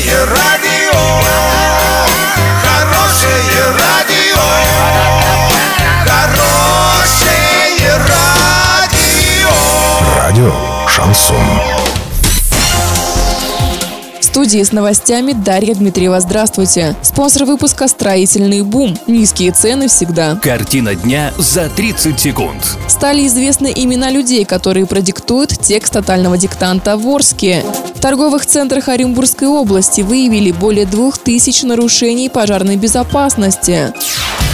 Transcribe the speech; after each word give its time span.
Хорошее 0.00 0.24
радио, 0.24 0.98
хорошее 2.62 3.64
радио, 3.78 4.40
хорошее 6.06 7.96
радио. 8.08 9.50
Радио 10.16 10.52
Шансон. 10.88 11.36
В 14.20 14.24
студии 14.24 14.62
с 14.62 14.72
новостями 14.72 15.32
Дарья 15.34 15.74
Дмитриева. 15.74 16.18
Здравствуйте. 16.20 16.96
Спонсор 17.02 17.44
выпуска 17.44 17.86
«Строительный 17.86 18.62
бум». 18.62 18.96
Низкие 19.06 19.52
цены 19.52 19.88
всегда. 19.88 20.36
Картина 20.36 20.94
дня 20.94 21.34
за 21.36 21.68
30 21.68 22.18
секунд. 22.18 22.78
Стали 22.88 23.26
известны 23.26 23.70
имена 23.74 24.10
людей, 24.10 24.46
которые 24.46 24.86
продиктуют 24.86 25.50
текст 25.58 25.92
тотального 25.92 26.38
диктанта 26.38 26.96
в 26.96 27.06
Орске. 27.06 27.64
В 28.00 28.02
торговых 28.02 28.46
центрах 28.46 28.88
Оренбургской 28.88 29.46
области 29.46 30.00
выявили 30.00 30.52
более 30.52 30.86
двух 30.86 31.18
тысяч 31.18 31.62
нарушений 31.64 32.30
пожарной 32.30 32.76
безопасности. 32.76 33.92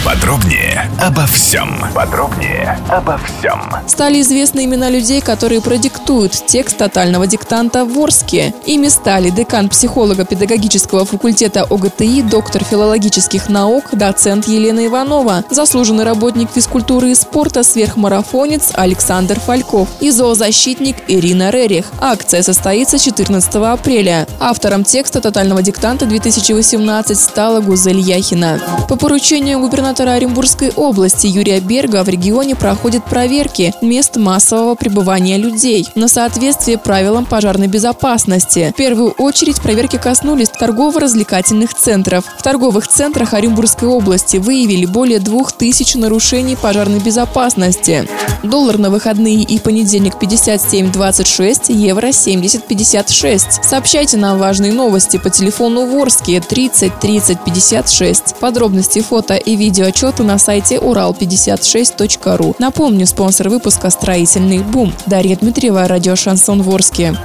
Подробнее 0.07 0.89
обо 1.01 1.25
всем. 1.25 1.83
Подробнее 1.93 2.79
обо 2.87 3.17
всем. 3.17 3.59
Стали 3.87 4.21
известны 4.21 4.63
имена 4.63 4.89
людей, 4.89 5.19
которые 5.19 5.59
продиктуют 5.59 6.31
текст 6.31 6.77
тотального 6.77 7.27
диктанта 7.27 7.83
в 7.83 7.99
Орске. 7.99 8.53
Ими 8.65 8.87
стали 8.87 9.31
декан 9.31 9.67
психолого-педагогического 9.67 11.03
факультета 11.03 11.63
ОГТИ, 11.69 12.21
доктор 12.21 12.63
филологических 12.63 13.49
наук, 13.49 13.83
доцент 13.91 14.47
Елена 14.47 14.85
Иванова, 14.85 15.43
заслуженный 15.49 16.05
работник 16.05 16.51
физкультуры 16.51 17.11
и 17.11 17.15
спорта, 17.15 17.63
сверхмарафонец 17.63 18.71
Александр 18.75 19.37
Фальков 19.41 19.89
и 19.99 20.11
зоозащитник 20.11 20.95
Ирина 21.09 21.49
Рерих. 21.49 21.87
Акция 21.99 22.43
состоится 22.43 22.97
14 22.97 23.55
апреля. 23.55 24.25
Автором 24.39 24.85
текста 24.85 25.19
тотального 25.19 25.61
диктанта 25.61 26.05
2018 26.05 27.19
стала 27.19 27.59
Гузель 27.59 27.99
Яхина. 27.99 28.61
По 28.87 28.95
поручению 28.95 29.59
губернатора 29.59 29.96
Оренбургской 30.03 30.71
области 30.75 31.27
Юрия 31.27 31.59
Берга 31.59 32.03
в 32.03 32.09
регионе 32.09 32.55
проходят 32.55 33.03
проверки 33.05 33.73
мест 33.81 34.17
массового 34.17 34.75
пребывания 34.75 35.37
людей 35.37 35.87
на 35.95 36.07
соответствие 36.07 36.77
правилам 36.77 37.25
пожарной 37.25 37.67
безопасности. 37.67 38.71
В 38.73 38.77
первую 38.77 39.11
очередь 39.11 39.61
проверки 39.61 39.97
коснулись 39.97 40.49
торгово-развлекательных 40.49 41.73
центров. 41.73 42.25
В 42.37 42.43
торговых 42.43 42.87
центрах 42.87 43.33
Оренбургской 43.33 43.87
области 43.87 44.37
выявили 44.37 44.85
более 44.85 45.19
двух 45.19 45.51
тысяч 45.51 45.95
нарушений 45.95 46.55
пожарной 46.55 46.99
безопасности. 46.99 48.07
Доллар 48.43 48.77
на 48.77 48.89
выходные 48.89 49.43
и 49.43 49.59
понедельник 49.59 50.15
57.26, 50.15 51.73
евро 51.73 52.07
70.56. 52.07 53.63
Сообщайте 53.63 54.17
нам 54.17 54.37
важные 54.37 54.73
новости 54.73 55.17
по 55.17 55.29
телефону 55.29 55.85
Ворске 55.85 56.39
30 56.39 56.99
30 56.99 57.37
56. 57.43 58.35
Подробности 58.39 59.01
фото 59.01 59.35
и 59.35 59.55
видеоотчеты 59.87 60.23
на 60.23 60.37
сайте 60.37 60.75
урал56.ру. 60.75 62.55
Напомню, 62.59 63.07
спонсор 63.07 63.49
выпуска 63.49 63.89
«Строительный 63.89 64.59
бум». 64.59 64.93
Дарья 65.05 65.35
Дмитриева, 65.37 65.87
радио 65.87 66.15
«Шансон 66.15 66.61
Ворске». 66.61 67.15